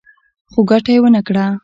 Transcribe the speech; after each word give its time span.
خو 0.51 0.59
ګټه 0.69 0.91
يې 0.95 0.99
ونه 1.01 1.21
کړه. 1.27 1.45